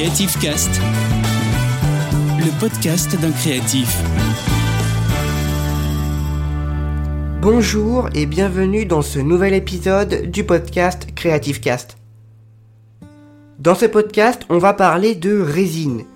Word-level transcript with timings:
Creative 0.00 0.38
Cast, 0.40 0.80
le 2.38 2.58
podcast 2.58 3.20
d'un 3.20 3.32
créatif. 3.32 4.02
Bonjour 7.42 8.08
et 8.14 8.24
bienvenue 8.24 8.86
dans 8.86 9.02
ce 9.02 9.18
nouvel 9.18 9.52
épisode 9.52 10.30
du 10.30 10.44
podcast 10.44 11.06
Creative 11.14 11.60
Cast. 11.60 11.98
Dans 13.58 13.74
ce 13.74 13.84
podcast, 13.84 14.46
on 14.48 14.56
va 14.56 14.72
parler 14.72 15.14
de 15.14 15.38
résine. 15.38 16.06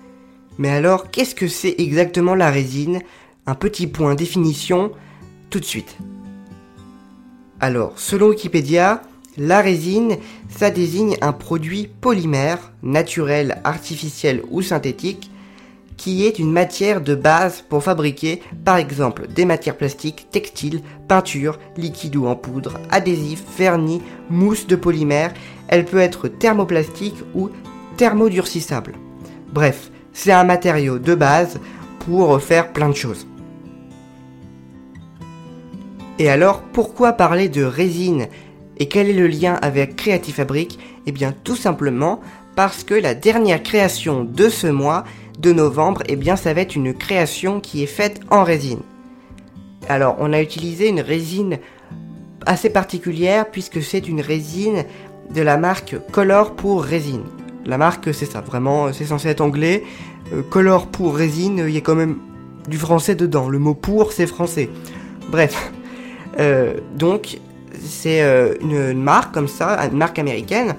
Mais 0.57 0.69
alors, 0.69 1.11
qu'est-ce 1.11 1.35
que 1.35 1.47
c'est 1.47 1.75
exactement 1.77 2.33
la 2.33 2.49
résine? 2.49 3.01
Un 3.45 3.53
petit 3.53 3.85
point 3.85 4.15
définition 4.15 4.93
tout 5.51 5.59
de 5.59 5.65
suite. 5.65 5.95
Alors, 7.59 7.93
selon 7.97 8.29
Wikipédia, 8.29 9.03
la 9.37 9.61
résine, 9.61 10.17
ça 10.49 10.69
désigne 10.69 11.17
un 11.21 11.33
produit 11.33 11.89
polymère, 12.01 12.71
naturel, 12.83 13.59
artificiel 13.63 14.41
ou 14.49 14.61
synthétique, 14.61 15.29
qui 15.97 16.25
est 16.25 16.39
une 16.39 16.51
matière 16.51 17.01
de 17.01 17.15
base 17.15 17.63
pour 17.67 17.83
fabriquer, 17.83 18.41
par 18.63 18.77
exemple, 18.77 19.27
des 19.27 19.45
matières 19.45 19.77
plastiques, 19.77 20.27
textiles, 20.31 20.81
peintures, 21.07 21.59
liquides 21.77 22.15
ou 22.15 22.27
en 22.27 22.35
poudre, 22.35 22.79
adhésifs, 22.89 23.43
vernis, 23.57 24.01
mousse 24.29 24.67
de 24.67 24.75
polymère. 24.75 25.33
Elle 25.67 25.85
peut 25.85 25.99
être 25.99 26.27
thermoplastique 26.27 27.15
ou 27.33 27.49
thermodurcissable. 27.97 28.93
Bref, 29.53 29.89
c'est 30.11 30.31
un 30.31 30.43
matériau 30.43 30.99
de 30.99 31.15
base 31.15 31.59
pour 31.99 32.41
faire 32.41 32.73
plein 32.73 32.89
de 32.89 32.95
choses. 32.95 33.25
Et 36.17 36.29
alors, 36.29 36.61
pourquoi 36.61 37.13
parler 37.13 37.49
de 37.49 37.63
résine? 37.63 38.27
Et 38.77 38.87
quel 38.87 39.09
est 39.09 39.13
le 39.13 39.27
lien 39.27 39.55
avec 39.61 39.95
Creative 39.95 40.35
Fabric 40.35 40.79
Eh 41.05 41.11
bien 41.11 41.33
tout 41.43 41.55
simplement 41.55 42.19
parce 42.55 42.83
que 42.83 42.93
la 42.93 43.13
dernière 43.13 43.61
création 43.61 44.23
de 44.23 44.49
ce 44.49 44.67
mois, 44.67 45.03
de 45.39 45.51
novembre, 45.51 46.03
eh 46.07 46.15
bien 46.15 46.35
ça 46.35 46.53
va 46.53 46.61
être 46.61 46.75
une 46.75 46.93
création 46.93 47.59
qui 47.59 47.83
est 47.83 47.87
faite 47.87 48.21
en 48.29 48.43
résine. 48.43 48.81
Alors 49.89 50.15
on 50.19 50.33
a 50.33 50.41
utilisé 50.41 50.89
une 50.89 51.01
résine 51.01 51.59
assez 52.45 52.69
particulière 52.69 53.49
puisque 53.49 53.81
c'est 53.81 54.07
une 54.07 54.21
résine 54.21 54.85
de 55.33 55.41
la 55.41 55.57
marque 55.57 55.95
Color 56.11 56.55
pour 56.55 56.83
résine. 56.83 57.23
La 57.65 57.77
marque 57.77 58.13
c'est 58.13 58.25
ça, 58.25 58.41
vraiment 58.41 58.93
c'est 58.93 59.05
censé 59.05 59.29
être 59.29 59.41
anglais. 59.41 59.83
Euh, 60.33 60.41
Color 60.41 60.87
pour 60.87 61.15
résine, 61.15 61.65
il 61.67 61.73
y 61.73 61.77
a 61.77 61.81
quand 61.81 61.95
même 61.95 62.17
du 62.67 62.77
français 62.77 63.15
dedans. 63.15 63.49
Le 63.49 63.59
mot 63.59 63.73
pour 63.73 64.11
c'est 64.11 64.27
français. 64.27 64.69
Bref. 65.29 65.71
Euh, 66.39 66.75
donc 66.95 67.39
c'est 67.81 68.21
euh, 68.21 68.55
une, 68.61 69.01
marque 69.01 69.33
comme 69.33 69.47
ça, 69.47 69.79
une 69.91 69.97
marque 69.97 70.19
américaine, 70.19 70.75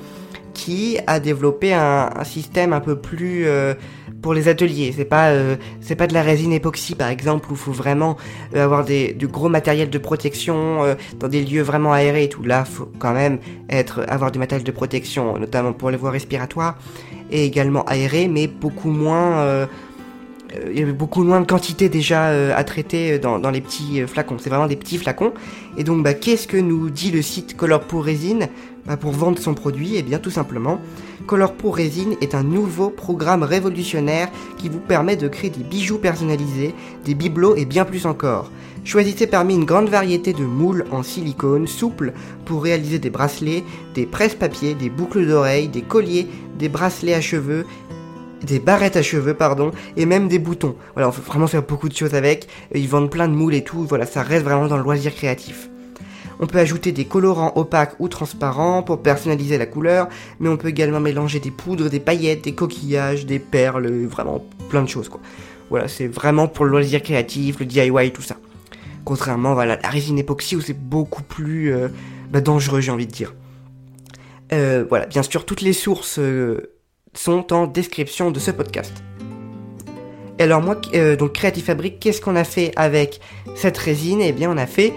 qui 0.55 0.99
a 1.07 1.21
développé 1.21 1.75
un, 1.75 2.11
système 2.25 2.73
un 2.73 2.81
peu 2.81 2.97
plus 2.97 3.47
euh, 3.47 3.75
pour 4.23 4.33
les 4.33 4.49
ateliers. 4.49 4.95
C'est 4.97 5.05
pas 5.05 5.29
euh, 5.29 5.57
pas 5.99 6.07
de 6.07 6.15
la 6.15 6.23
résine 6.23 6.53
époxy 6.53 6.95
par 6.95 7.09
exemple 7.09 7.53
où 7.53 7.57
faut 7.57 7.73
vraiment 7.73 8.17
avoir 8.55 8.83
des 8.83 9.13
du 9.13 9.29
gros 9.29 9.51
matériel 9.51 9.91
de 9.91 9.99
protection 9.99 10.97
dans 11.19 11.29
des 11.29 11.45
lieux 11.45 11.61
vraiment 11.61 11.93
aérés 11.93 12.25
et 12.25 12.29
tout. 12.31 12.43
Là, 12.43 12.65
faut 12.65 12.91
quand 12.99 13.13
même 13.13 13.39
avoir 14.09 14.33
du 14.33 14.39
matériel 14.39 14.65
de 14.65 14.73
protection, 14.73 15.39
notamment 15.39 15.75
pour 15.75 15.91
les 15.91 15.99
voies 15.99 16.11
respiratoires 16.11 16.79
et 17.31 17.45
également 17.45 17.85
aéré, 17.85 18.27
mais 18.27 18.47
beaucoup 18.47 18.91
moins 18.91 19.69
il 20.55 20.79
y 20.79 20.83
avait 20.83 20.93
beaucoup 20.93 21.23
moins 21.23 21.41
de 21.41 21.47
quantité 21.47 21.89
déjà 21.89 22.29
euh, 22.29 22.53
à 22.57 22.65
traiter 22.65 23.13
euh, 23.13 23.19
dans, 23.19 23.51
les 23.51 23.61
petits 23.61 24.03
flacons. 24.07 24.37
C'est 24.39 24.51
vraiment 24.51 24.67
des 24.67 24.77
petits 24.77 24.99
flacons. 24.99 25.33
Et 25.77 25.85
donc, 25.85 26.03
bah, 26.03 26.15
qu'est-ce 26.15 26.47
que 26.47 26.57
nous 26.57 26.91
dit 26.91 27.11
le 27.11 27.23
site 27.23 27.57
Color 27.57 27.81
pour 27.81 28.05
Résine? 28.05 28.49
Bah, 28.87 28.97
Pour 28.97 29.13
vendre 29.13 29.39
son 29.39 29.55
produit, 29.55 29.95
eh 29.97 30.03
bien 30.03 30.19
tout 30.19 30.31
simplement, 30.31 30.81
Color 31.27 31.55
pour 31.55 31.77
Résine 31.77 32.15
est 32.21 32.35
un 32.35 32.45
nouveau 32.45 32.89
programme 32.89 33.43
révolutionnaire 33.43 34.29
qui 34.59 34.69
vous 34.69 34.79
permet 34.79 35.17
de 35.17 35.27
créer 35.27 35.51
des 35.51 35.65
bijoux 35.65 35.99
personnalisés, 35.99 36.75
des 37.05 37.15
bibelots 37.15 37.57
et 37.57 37.65
bien 37.65 37.85
plus 37.85 38.07
encore. 38.07 38.51
Choisissez 38.85 39.27
parmi 39.27 39.57
une 39.57 39.65
grande 39.65 39.89
variété 39.89 40.33
de 40.33 40.45
moules 40.45 40.85
en 40.93 41.03
silicone 41.03 41.67
souple 41.67 42.13
pour 42.45 42.63
réaliser 42.63 43.01
des 43.01 43.11
bracelets, 43.11 43.65
des 43.95 44.07
presse-papiers, 44.07 44.75
des 44.75 44.91
boucles 44.91 45.27
d'oreilles, 45.27 45.67
des 45.67 45.83
colliers, 45.83 46.29
des 46.57 46.69
bracelets 46.69 47.15
à 47.15 47.21
cheveux 47.21 47.67
des 48.43 48.59
barrettes 48.59 48.97
à 48.97 49.03
cheveux, 49.03 49.35
pardon, 49.35 49.71
et 49.97 50.07
même 50.07 50.29
des 50.29 50.39
boutons. 50.39 50.77
Voilà, 50.95 51.09
on 51.09 51.13
peut 51.13 51.23
vraiment 51.23 51.47
faire 51.47 51.63
beaucoup 51.63 51.89
de 51.89 51.97
choses 51.97 52.15
avec. 52.15 52.49
Ils 52.75 52.89
vendent 52.89 53.11
plein 53.11 53.29
de 53.29 53.35
moules 53.35 53.55
et 53.55 53.65
tout. 53.65 53.85
Voilà, 53.85 54.07
ça 54.07 54.23
reste 54.23 54.45
vraiment 54.45 54.67
dans 54.67 54.77
le 54.77 54.83
loisir 54.83 55.15
créatif. 55.15 55.69
On 56.39 56.47
peut 56.47 56.59
ajouter 56.59 56.93
des 56.93 57.07
colorants 57.07 57.53
opaques 57.57 57.95
ou 57.99 58.09
transparents 58.09 58.83
pour 58.83 59.03
personnaliser 59.03 59.57
la 59.57 59.67
couleur, 59.67 60.09
mais 60.39 60.49
on 60.49 60.57
peut 60.57 60.69
également 60.69 61.01
mélanger 61.01 61.41
des 61.41 61.51
poudres, 61.51 61.89
des 61.89 62.01
paillettes, 62.01 62.45
des 62.45 62.55
coquillages, 62.55 63.25
des 63.25 63.39
perles, 63.39 63.89
vraiment 64.05 64.45
plein 64.69 64.83
de 64.83 64.89
choses 64.89 65.09
quoi. 65.09 65.21
Voilà, 65.71 65.89
c'est 65.89 66.07
vraiment 66.07 66.47
pour 66.47 66.65
le 66.65 66.71
loisir 66.71 67.03
créatif, 67.03 67.59
le 67.59 67.67
DIY, 67.67 68.13
tout 68.13 68.23
ça. 68.23 68.37
Contrairement 69.05 69.55
voilà, 69.55 69.75
à 69.75 69.83
la 69.83 69.89
résine 69.89 70.19
époxy 70.19 70.57
où 70.57 70.61
c'est 70.61 70.79
beaucoup 70.79 71.23
plus 71.23 71.73
euh, 71.73 71.89
bah, 72.31 72.41
dangereux, 72.41 72.81
j'ai 72.81 72.93
envie 72.93 73.07
de 73.07 73.13
dire. 73.13 73.35
Euh, 74.53 74.85
voilà, 74.89 75.07
bien 75.07 75.23
sûr, 75.23 75.45
toutes 75.45 75.63
les 75.63 75.73
sources 75.73 76.19
euh, 76.19 76.76
sont 77.19 77.53
en 77.53 77.67
description 77.67 78.31
de 78.31 78.39
ce 78.39 78.51
podcast. 78.51 78.93
Et 80.39 80.43
alors 80.43 80.61
moi, 80.61 80.81
euh, 80.95 81.17
donc 81.17 81.33
Creative 81.33 81.65
Fabric, 81.65 81.99
qu'est-ce 81.99 82.21
qu'on 82.21 82.37
a 82.37 82.45
fait 82.45 82.73
avec 82.77 83.21
cette 83.55 83.79
résine? 83.79 84.21
Eh 84.21 84.33
bien 84.33 84.51
on 84.51 84.59
a 84.59 84.67
fait 84.67 84.93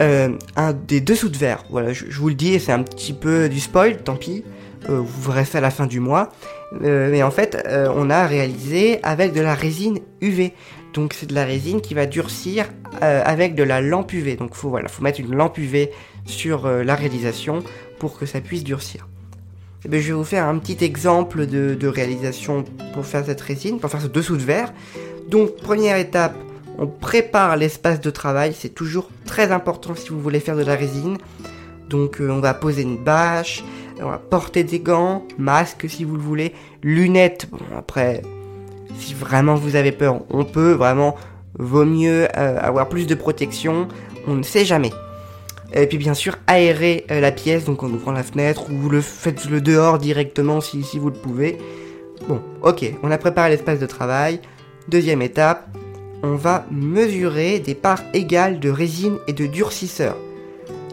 euh, 0.00 0.30
un 0.56 0.72
des 0.72 1.00
dessous 1.00 1.28
de 1.28 1.36
verre. 1.36 1.64
Voilà, 1.70 1.92
je, 1.92 2.06
vous 2.18 2.28
le 2.28 2.34
dis, 2.34 2.58
c'est 2.58 2.72
un 2.72 2.82
petit 2.82 3.12
peu 3.12 3.48
du 3.48 3.60
spoil, 3.60 3.98
tant 3.98 4.16
pis. 4.16 4.44
Euh, 4.88 5.00
vous 5.00 5.32
verrez 5.32 5.44
ça 5.44 5.58
à 5.58 5.60
la 5.60 5.70
fin 5.70 5.86
du 5.86 6.00
mois. 6.00 6.30
mais 6.80 7.22
en 7.22 7.30
fait, 7.30 7.66
on 7.94 8.10
a 8.10 8.26
réalisé 8.26 9.00
avec 9.02 9.32
de 9.32 9.40
la 9.40 9.54
résine 9.54 10.00
UV. 10.20 10.52
Donc 10.94 11.12
c'est 11.12 11.26
de 11.26 11.34
la 11.34 11.44
résine 11.44 11.82
qui 11.82 11.92
va 11.92 12.06
durcir 12.06 12.66
avec 13.00 13.54
de 13.54 13.62
la 13.62 13.80
lampe 13.82 14.12
UV. 14.12 14.36
Donc 14.36 14.54
faut 14.54 14.74
faut 14.88 15.02
mettre 15.02 15.20
une 15.20 15.34
lampe 15.34 15.58
UV 15.58 15.90
sur 16.24 16.66
la 16.66 16.94
réalisation 16.94 17.62
pour 17.98 18.18
que 18.18 18.26
ça 18.26 18.40
puisse 18.40 18.64
durcir. 18.64 19.06
Eh 19.86 19.88
ben, 19.88 20.00
je 20.00 20.08
vais 20.08 20.14
vous 20.14 20.24
faire 20.24 20.48
un 20.48 20.58
petit 20.58 20.84
exemple 20.84 21.46
de, 21.46 21.86
réalisation 21.86 22.64
pour 22.92 23.06
faire 23.06 23.24
cette 23.24 23.40
résine, 23.40 23.78
pour 23.78 23.88
faire 23.88 24.00
ce 24.00 24.08
dessous 24.08 24.36
de 24.36 24.42
verre. 24.42 24.72
Donc 25.28 25.58
première 25.58 25.96
étape, 25.96 26.34
on 26.76 26.88
prépare 26.88 27.56
l'espace 27.56 28.00
de 28.00 28.10
travail, 28.10 28.52
c'est 28.52 28.74
toujours 28.74 29.08
très 29.26 29.52
important 29.52 29.94
si 29.94 30.08
vous 30.08 30.20
voulez 30.20 30.40
faire 30.40 30.56
de 30.56 30.64
la 30.64 30.74
résine. 30.74 31.18
Donc 31.88 32.20
euh, 32.20 32.28
on 32.30 32.40
va 32.40 32.52
poser 32.52 32.82
une 32.82 32.96
bâche, 32.96 33.62
on 34.00 34.10
va 34.10 34.18
porter 34.18 34.64
des 34.64 34.80
gants, 34.80 35.22
masque 35.38 35.88
si 35.88 36.02
vous 36.02 36.16
le 36.16 36.22
voulez, 36.22 36.52
lunettes. 36.82 37.46
Bon 37.52 37.60
après, 37.78 38.22
si 38.98 39.14
vraiment 39.14 39.54
vous 39.54 39.76
avez 39.76 39.92
peur, 39.92 40.22
on 40.30 40.44
peut 40.44 40.72
vraiment, 40.72 41.14
vaut 41.60 41.84
mieux 41.84 42.26
euh, 42.36 42.58
avoir 42.60 42.88
plus 42.88 43.06
de 43.06 43.14
protection, 43.14 43.86
on 44.26 44.34
ne 44.34 44.42
sait 44.42 44.64
jamais. 44.64 44.90
Et 45.72 45.86
puis 45.86 45.98
bien 45.98 46.14
sûr 46.14 46.36
aérer 46.46 47.04
euh, 47.10 47.20
la 47.20 47.32
pièce, 47.32 47.64
donc 47.64 47.82
en 47.82 47.90
ouvrant 47.90 48.12
la 48.12 48.22
fenêtre, 48.22 48.70
ou 48.70 48.88
le 48.88 49.00
faites 49.00 49.48
le 49.48 49.60
dehors 49.60 49.98
directement 49.98 50.60
si, 50.60 50.82
si 50.82 50.98
vous 50.98 51.10
le 51.10 51.16
pouvez. 51.16 51.58
Bon, 52.28 52.40
ok, 52.62 52.92
on 53.02 53.10
a 53.10 53.18
préparé 53.18 53.50
l'espace 53.50 53.78
de 53.78 53.86
travail. 53.86 54.40
Deuxième 54.88 55.22
étape, 55.22 55.68
on 56.22 56.34
va 56.34 56.66
mesurer 56.70 57.58
des 57.58 57.74
parts 57.74 58.02
égales 58.14 58.60
de 58.60 58.70
résine 58.70 59.18
et 59.26 59.32
de 59.32 59.46
durcisseur. 59.46 60.16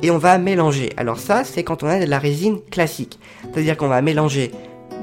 Et 0.02 0.12
on 0.12 0.18
va 0.18 0.38
mélanger. 0.38 0.92
Alors 0.98 1.20
ça, 1.20 1.44
c'est 1.44 1.64
quand 1.64 1.84
on 1.84 1.88
a 1.88 2.00
de 2.00 2.10
la 2.10 2.20
résine 2.20 2.60
classique. 2.70 3.20
C'est-à-dire 3.44 3.78
qu'on 3.78 3.88
va 3.88 4.02
mélanger 4.02 4.52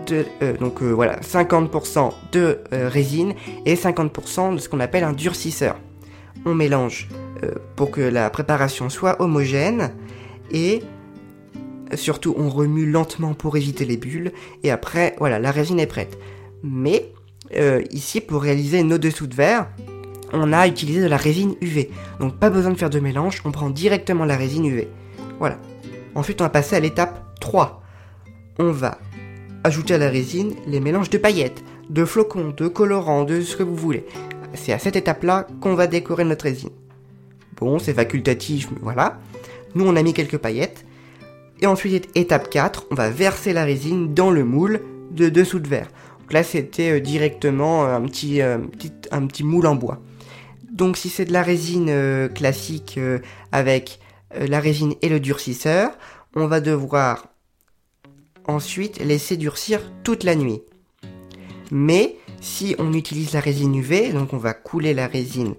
de, 0.06 0.26
euh, 0.42 0.56
donc 0.58 0.82
euh, 0.82 0.90
voilà, 0.90 1.20
50% 1.20 2.10
de 2.32 2.58
résine 2.70 3.34
et 3.64 3.76
50% 3.76 4.54
de 4.54 4.58
ce 4.58 4.68
qu'on 4.68 4.80
appelle 4.80 5.04
un 5.04 5.12
durcisseur. 5.12 5.76
On 6.44 6.54
mélange 6.54 7.08
pour 7.76 7.90
que 7.90 8.00
la 8.00 8.30
préparation 8.30 8.88
soit 8.88 9.20
homogène 9.20 9.92
et 10.50 10.82
surtout 11.94 12.34
on 12.36 12.48
remue 12.48 12.90
lentement 12.90 13.34
pour 13.34 13.56
éviter 13.56 13.84
les 13.84 13.96
bulles 13.96 14.32
et 14.62 14.70
après 14.70 15.16
voilà 15.18 15.38
la 15.38 15.50
résine 15.50 15.80
est 15.80 15.86
prête. 15.86 16.18
Mais 16.62 17.12
euh, 17.56 17.82
ici 17.90 18.20
pour 18.20 18.42
réaliser 18.42 18.82
nos 18.82 18.98
dessous 18.98 19.26
de 19.26 19.34
verre 19.34 19.68
on 20.32 20.52
a 20.52 20.66
utilisé 20.68 21.00
de 21.00 21.06
la 21.06 21.16
résine 21.16 21.56
UV. 21.60 21.90
Donc 22.20 22.36
pas 22.36 22.50
besoin 22.50 22.70
de 22.70 22.78
faire 22.78 22.90
de 22.90 23.00
mélange, 23.00 23.42
on 23.44 23.50
prend 23.50 23.70
directement 23.70 24.24
la 24.24 24.36
résine 24.36 24.64
UV. 24.64 24.88
Voilà. 25.38 25.58
Ensuite 26.14 26.40
on 26.40 26.44
va 26.44 26.50
passer 26.50 26.76
à 26.76 26.80
l'étape 26.80 27.24
3. 27.40 27.82
On 28.58 28.70
va 28.70 28.98
ajouter 29.64 29.94
à 29.94 29.98
la 29.98 30.08
résine 30.08 30.54
les 30.66 30.80
mélanges 30.80 31.10
de 31.10 31.18
paillettes, 31.18 31.64
de 31.88 32.04
flocons, 32.04 32.54
de 32.56 32.68
colorants, 32.68 33.24
de 33.24 33.40
ce 33.40 33.56
que 33.56 33.62
vous 33.62 33.76
voulez. 33.76 34.06
C'est 34.54 34.72
à 34.72 34.78
cette 34.78 34.96
étape-là 34.96 35.46
qu'on 35.60 35.74
va 35.74 35.86
décorer 35.86 36.24
notre 36.24 36.44
résine. 36.44 36.70
Bon, 37.60 37.78
c'est 37.78 37.94
facultatif, 37.94 38.70
mais 38.70 38.78
voilà. 38.82 39.20
Nous, 39.74 39.86
on 39.86 39.94
a 39.96 40.02
mis 40.02 40.14
quelques 40.14 40.38
paillettes. 40.38 40.84
Et 41.60 41.66
ensuite, 41.66 42.08
étape 42.14 42.48
4, 42.48 42.86
on 42.90 42.94
va 42.94 43.10
verser 43.10 43.52
la 43.52 43.64
résine 43.64 44.14
dans 44.14 44.30
le 44.30 44.44
moule 44.44 44.80
de 45.10 45.28
dessous 45.28 45.60
de 45.60 45.68
verre. 45.68 45.88
Donc 46.20 46.32
là, 46.32 46.42
c'était 46.42 46.92
euh, 46.92 47.00
directement 47.00 47.84
euh, 47.84 47.98
euh, 48.24 48.58
un 49.10 49.26
petit 49.26 49.44
moule 49.44 49.66
en 49.66 49.74
bois. 49.74 50.00
Donc 50.72 50.96
si 50.96 51.10
c'est 51.10 51.26
de 51.26 51.32
la 51.32 51.42
résine 51.42 52.30
classique 52.34 52.98
avec 53.52 53.98
la 54.34 54.60
résine 54.60 54.94
et 55.02 55.10
le 55.10 55.20
durcisseur, 55.20 55.90
on 56.34 56.46
va 56.46 56.60
devoir 56.60 57.26
ensuite 58.46 58.98
laisser 59.00 59.36
durcir 59.36 59.82
toute 60.04 60.24
la 60.24 60.36
nuit. 60.36 60.62
Mais 61.70 62.16
si 62.40 62.76
on 62.78 62.94
utilise 62.94 63.34
la 63.34 63.40
résine 63.40 63.74
UV, 63.74 64.12
donc 64.12 64.32
on 64.32 64.38
va 64.38 64.54
couler 64.54 64.94
la 64.94 65.06
résine 65.06 65.54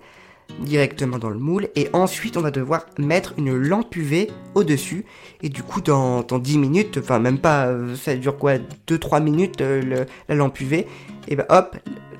directement 0.59 1.17
dans 1.17 1.29
le 1.29 1.39
moule 1.39 1.69
et 1.75 1.89
ensuite 1.93 2.37
on 2.37 2.41
va 2.41 2.51
devoir 2.51 2.85
mettre 2.97 3.33
une 3.37 3.55
lampe 3.55 3.95
UV 3.95 4.29
au-dessus 4.55 5.05
et 5.41 5.49
du 5.49 5.63
coup 5.63 5.81
dans, 5.81 6.21
dans 6.21 6.39
10 6.39 6.57
minutes, 6.57 6.99
enfin 7.01 7.19
même 7.19 7.39
pas, 7.39 7.67
euh, 7.67 7.95
ça 7.95 8.15
dure 8.15 8.37
quoi 8.37 8.53
2-3 8.87 9.23
minutes 9.23 9.61
euh, 9.61 10.05
la 10.29 10.35
lampe 10.35 10.59
UV 10.59 10.87
et 11.27 11.35
ben 11.35 11.45
hop, 11.49 11.77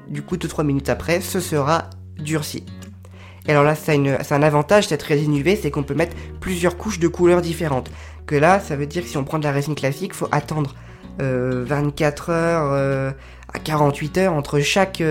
du 0.07 0.21
coup 0.21 0.38
2-3 0.38 0.63
minutes 0.63 0.89
après 0.89 1.21
ce 1.21 1.39
sera 1.39 1.89
durci. 2.18 2.63
Et 3.47 3.51
alors 3.51 3.63
là 3.63 3.75
c'est 3.75 3.94
un 3.95 4.44
avantage 4.44 4.88
cette 4.88 5.03
résine 5.03 5.35
UV 5.35 5.56
c'est 5.56 5.71
qu'on 5.71 5.83
peut 5.83 5.95
mettre 5.95 6.15
plusieurs 6.39 6.77
couches 6.77 7.00
de 7.00 7.07
couleurs 7.07 7.41
différentes. 7.41 7.91
Que 8.25 8.35
là 8.35 8.59
ça 8.59 8.75
veut 8.75 8.88
dire 8.88 9.03
si 9.06 9.18
on 9.18 9.23
prend 9.23 9.39
de 9.39 9.44
la 9.44 9.51
résine 9.51 9.75
classique 9.75 10.13
faut 10.13 10.27
attendre 10.31 10.75
24 11.19 12.29
euh, 12.29 12.33
heures 12.33 13.15
à 13.53 13.59
48 13.59 14.18
heures 14.18 14.33
entre 14.33 14.59
chaque, 14.59 15.03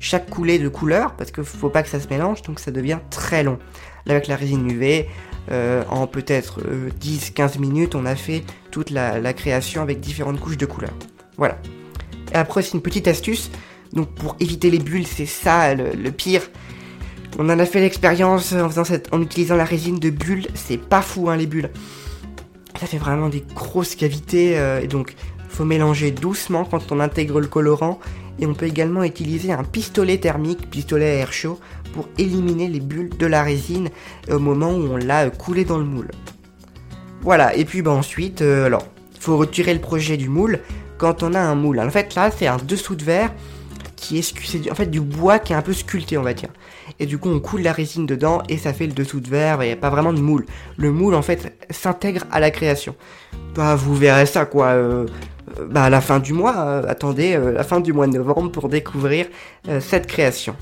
chaque 0.00 0.28
coulée 0.28 0.58
de 0.58 0.68
couleur, 0.68 1.14
parce 1.14 1.30
qu'il 1.30 1.44
faut 1.44 1.68
pas 1.68 1.82
que 1.82 1.88
ça 1.88 2.00
se 2.00 2.08
mélange, 2.08 2.42
donc 2.42 2.58
ça 2.58 2.72
devient 2.72 2.98
très 3.10 3.44
long. 3.44 3.58
Là, 4.06 4.14
avec 4.14 4.26
la 4.26 4.36
résine 4.36 4.68
UV, 4.68 5.06
en 5.90 6.06
peut-être 6.06 6.60
10-15 7.00 7.58
minutes, 7.58 7.94
on 7.94 8.06
a 8.06 8.16
fait 8.16 8.42
toute 8.70 8.90
la, 8.90 9.32
création 9.34 9.82
avec 9.82 10.00
différentes 10.00 10.40
couches 10.40 10.56
de 10.56 10.66
couleurs. 10.66 10.94
Voilà. 11.36 11.58
Et 12.32 12.36
après, 12.36 12.62
c'est 12.62 12.72
une 12.72 12.82
petite 12.82 13.08
astuce. 13.08 13.50
Donc, 13.92 14.14
pour 14.14 14.36
éviter 14.40 14.70
les 14.70 14.78
bulles, 14.78 15.06
c'est 15.06 15.26
ça 15.26 15.74
le, 15.74 16.10
pire. 16.10 16.42
On 17.38 17.48
en 17.50 17.58
a 17.58 17.66
fait 17.66 17.80
l'expérience 17.80 18.54
en 19.12 19.22
utilisant 19.22 19.56
la 19.56 19.64
résine 19.64 19.98
de 19.98 20.10
bulles. 20.10 20.46
C'est 20.54 20.78
pas 20.78 21.02
fou, 21.02 21.28
hein, 21.28 21.36
les 21.36 21.46
bulles 21.46 21.70
ça 22.80 22.86
fait 22.86 22.98
vraiment 22.98 23.28
des 23.28 23.44
grosses 23.54 23.94
cavités 23.94 24.58
euh, 24.58 24.80
et 24.80 24.86
donc 24.86 25.14
faut 25.48 25.64
mélanger 25.64 26.10
doucement 26.12 26.64
quand 26.64 26.92
on 26.92 27.00
intègre 27.00 27.40
le 27.40 27.46
colorant 27.46 27.98
et 28.40 28.46
on 28.46 28.54
peut 28.54 28.66
également 28.66 29.04
utiliser 29.04 29.52
un 29.52 29.64
pistolet 29.64 30.18
thermique, 30.18 30.70
pistolet 30.70 31.10
à 31.10 31.14
air 31.14 31.32
chaud 31.32 31.58
pour 31.92 32.08
éliminer 32.18 32.68
les 32.68 32.80
bulles 32.80 33.10
de 33.18 33.26
la 33.26 33.42
résine 33.42 33.90
au 34.30 34.38
moment 34.38 34.70
où 34.70 34.92
on 34.92 34.96
l'a 34.96 35.30
coulé 35.30 35.64
dans 35.64 35.78
le 35.78 35.84
moule. 35.84 36.10
Voilà, 37.22 37.54
et 37.54 37.64
puis 37.64 37.82
bah, 37.82 37.90
ensuite, 37.90 38.42
euh, 38.42 38.66
alors, 38.66 38.86
faut 39.18 39.36
retirer 39.36 39.74
le 39.74 39.80
projet 39.80 40.16
du 40.16 40.28
moule 40.28 40.60
quand 40.96 41.22
on 41.22 41.34
a 41.34 41.40
un 41.40 41.54
moule. 41.54 41.80
En 41.80 41.90
fait 41.90 42.14
là 42.14 42.30
c'est 42.30 42.46
un 42.46 42.56
dessous 42.56 42.96
de 42.96 43.04
verre 43.04 43.32
qui 44.00 44.18
est, 44.18 44.70
en 44.70 44.74
fait 44.74 44.86
du 44.86 45.00
bois 45.00 45.38
qui 45.38 45.52
est 45.52 45.56
un 45.56 45.62
peu 45.62 45.74
sculpté 45.74 46.16
on 46.16 46.22
va 46.22 46.32
dire. 46.32 46.48
Et 46.98 47.06
du 47.06 47.18
coup 47.18 47.28
on 47.28 47.38
coule 47.38 47.60
la 47.60 47.72
résine 47.72 48.06
dedans 48.06 48.42
et 48.48 48.56
ça 48.56 48.72
fait 48.72 48.86
le 48.86 48.92
dessous 48.92 49.20
de 49.20 49.28
verre, 49.28 49.62
il 49.62 49.66
n'y 49.66 49.72
a 49.72 49.76
pas 49.76 49.90
vraiment 49.90 50.12
de 50.12 50.20
moule. 50.20 50.46
Le 50.78 50.90
moule 50.90 51.14
en 51.14 51.22
fait 51.22 51.54
s'intègre 51.70 52.22
à 52.32 52.40
la 52.40 52.50
création. 52.50 52.96
Bah 53.54 53.76
vous 53.76 53.94
verrez 53.94 54.26
ça 54.26 54.46
quoi. 54.46 54.68
Euh, 54.68 55.06
bah 55.68 55.84
à 55.84 55.90
la 55.90 56.00
fin 56.00 56.18
du 56.18 56.32
mois, 56.32 56.56
euh, 56.58 56.82
attendez 56.88 57.34
euh, 57.34 57.52
la 57.52 57.62
fin 57.62 57.80
du 57.80 57.92
mois 57.92 58.06
de 58.06 58.12
novembre 58.12 58.50
pour 58.50 58.68
découvrir 58.68 59.26
cette 59.80 60.06
création. 60.06 60.56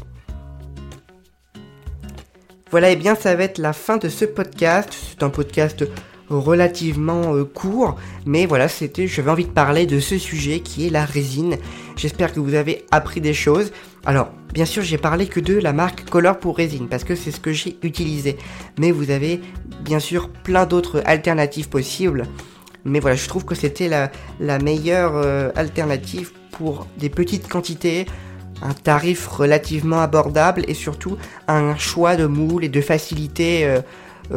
Voilà, 2.71 2.91
et 2.91 2.97
bien 2.97 3.15
ça 3.15 3.35
va 3.35 3.45
être 3.45 3.59
la 3.59 3.73
fin 3.73 3.97
de 3.97 4.09
ce 4.09 4.25
podcast. 4.25 4.93
C'est 4.93 5.23
un 5.23 5.31
podcast 5.31 5.85
relativement 6.31 7.35
euh, 7.35 7.45
court, 7.45 7.97
mais 8.27 8.47
voilà, 8.47 8.69
c'était, 8.69 9.07
j'avais 9.07 9.31
envie 9.31 9.47
de 9.47 9.51
parler 9.51 9.87
de 9.87 10.01
ce 10.01 10.19
sujet 10.19 10.61
qui 10.61 10.87
est 10.87 10.91
la 10.91 11.05
résine. 11.05 11.57
J'espère 11.97 12.33
que 12.33 12.41
vous 12.41 12.55
avez 12.55 12.85
appris 12.91 13.21
des 13.21 13.35
choses. 13.35 13.73
Alors, 14.05 14.29
bien 14.53 14.65
sûr, 14.65 14.83
j'ai 14.83 14.99
parlé 14.99 15.27
que 15.27 15.41
de 15.41 15.55
la 15.55 15.73
marque 15.73 16.09
Color 16.09 16.39
pour 16.39 16.57
résine 16.57 16.89
parce 16.89 17.05
que 17.05 17.15
c'est 17.15 17.31
ce 17.31 17.41
que 17.41 17.53
j'ai 17.53 17.77
utilisé, 17.83 18.37
mais 18.79 18.91
vous 18.91 19.11
avez 19.11 19.41
bien 19.85 19.99
sûr 19.99 20.29
plein 20.29 20.67
d'autres 20.67 21.03
alternatives 21.05 21.69
possibles. 21.69 22.25
Mais 22.85 23.01
voilà, 23.01 23.17
je 23.17 23.29
trouve 23.29 23.45
que 23.45 23.55
c'était 23.55 23.89
la, 23.89 24.59
meilleure 24.59 25.17
euh, 25.17 25.51
alternative 25.57 26.33
pour 26.53 26.87
des 26.99 27.11
petites 27.11 27.49
quantités, 27.49 28.07
un 28.63 28.73
tarif 28.73 29.27
relativement 29.27 30.01
abordable 30.01 30.65
et 30.69 30.75
surtout 30.75 31.17
un 31.47 31.77
choix 31.77 32.17
de 32.17 32.27
moule 32.27 32.65
et 32.65 32.69
de 32.69 32.81
facilité 32.81 33.65
euh, 33.65 33.81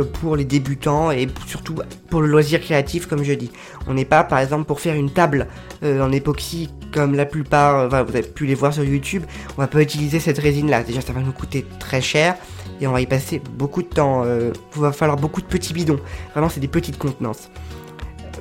pour 0.04 0.36
les 0.36 0.46
débutants 0.46 1.12
et 1.12 1.28
surtout 1.48 1.76
pour 2.10 2.22
le 2.22 2.28
loisir 2.28 2.62
créatif 2.62 3.08
comme 3.08 3.24
je 3.24 3.34
dis. 3.34 3.52
On 3.88 3.94
n'est 3.94 4.06
pas 4.06 4.24
par 4.24 4.40
exemple 4.40 4.66
pour 4.66 4.80
faire 4.80 4.96
une 4.96 5.12
table 5.12 5.48
euh, 5.84 6.02
en 6.02 6.12
époxy 6.12 6.70
comme 6.94 7.16
la 7.16 7.26
plupart, 7.26 7.88
vous 7.88 7.96
avez 7.96 8.22
pu 8.24 8.46
les 8.46 8.56
voir 8.56 8.74
sur 8.74 8.84
YouTube, 8.84 9.24
on 9.58 9.62
va 9.62 9.68
pas 9.68 9.82
utiliser 9.82 10.20
cette 10.20 10.40
résine 10.40 10.70
là. 10.70 10.84
Déjà 10.84 11.02
ça 11.02 11.14
va 11.14 11.22
nous 11.22 11.32
coûter 11.32 11.66
très 11.80 12.02
cher 12.02 12.36
et 12.80 12.88
on 12.88 12.92
va 12.92 13.02
y 13.02 13.06
passer 13.06 13.42
beaucoup 13.54 13.82
de 13.82 13.88
temps. 13.88 14.24
Euh, 14.26 14.52
il 14.76 14.82
va 14.82 14.92
falloir 14.92 15.18
beaucoup 15.18 15.42
de 15.42 15.48
petits 15.48 15.74
bidons. 15.74 16.00
Vraiment 16.34 16.50
c'est 16.50 16.60
des 16.60 16.68
petites 16.68 16.98
contenances. 16.98 17.50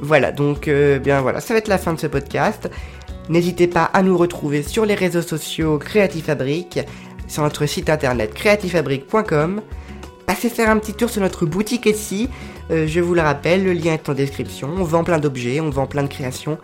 Voilà 0.00 0.32
donc 0.32 0.70
bien 1.02 1.20
voilà, 1.20 1.40
ça 1.40 1.52
va 1.52 1.58
être 1.58 1.68
la 1.68 1.78
fin 1.78 1.92
de 1.92 2.00
ce 2.00 2.06
podcast. 2.06 2.70
N'hésitez 3.28 3.68
pas 3.68 3.84
à 3.84 4.02
nous 4.02 4.16
retrouver 4.16 4.62
sur 4.62 4.84
les 4.84 4.94
réseaux 4.94 5.22
sociaux 5.22 5.78
Creative 5.78 6.24
Fabric, 6.24 6.80
sur 7.28 7.44
notre 7.44 7.64
site 7.66 7.88
internet 7.88 8.34
creativefabric.com 8.34 9.60
Passez 10.30 10.48
faire 10.48 10.70
un 10.70 10.78
petit 10.78 10.94
tour 10.94 11.10
sur 11.10 11.20
notre 11.22 11.44
boutique 11.44 11.88
Etsy. 11.88 12.28
Euh, 12.70 12.86
je 12.86 13.00
vous 13.00 13.14
le 13.14 13.20
rappelle, 13.20 13.64
le 13.64 13.72
lien 13.72 13.94
est 13.94 14.08
en 14.08 14.14
description. 14.14 14.70
On 14.76 14.84
vend 14.84 15.02
plein 15.02 15.18
d'objets, 15.18 15.58
on 15.58 15.70
vend 15.70 15.88
plein 15.88 16.04
de 16.04 16.08
créations. 16.08 16.56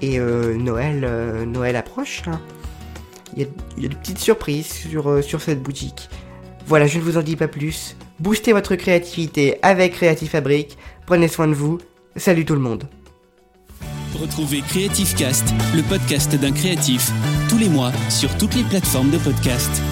Et 0.00 0.18
euh, 0.18 0.54
Noël, 0.56 1.04
euh, 1.04 1.44
Noël 1.44 1.76
approche. 1.76 2.22
Hein. 2.26 2.40
Il, 3.36 3.42
y 3.42 3.84
a, 3.84 3.88
des 3.88 3.94
petites 3.94 4.18
surprises 4.18 4.72
sur, 4.72 5.22
sur 5.22 5.42
cette 5.42 5.62
boutique. 5.62 6.08
Voilà, 6.66 6.86
je 6.86 6.96
ne 6.96 7.02
vous 7.02 7.18
en 7.18 7.22
dis 7.22 7.36
pas 7.36 7.48
plus. 7.48 7.96
Boostez 8.18 8.54
votre 8.54 8.76
créativité 8.76 9.58
avec 9.60 9.92
Creative 9.92 10.30
Fabric. 10.30 10.78
Prenez 11.04 11.28
soin 11.28 11.48
de 11.48 11.54
vous. 11.54 11.80
Salut 12.16 12.46
tout 12.46 12.54
le 12.54 12.60
monde. 12.60 12.88
Retrouvez 14.18 14.62
Creative 14.62 15.14
Cast, 15.16 15.52
le 15.76 15.82
podcast 15.82 16.34
d'un 16.34 16.52
créatif, 16.52 17.10
tous 17.50 17.58
les 17.58 17.68
mois 17.68 17.92
sur 18.08 18.34
toutes 18.38 18.54
les 18.54 18.64
plateformes 18.64 19.10
de 19.10 19.18
podcast. 19.18 19.82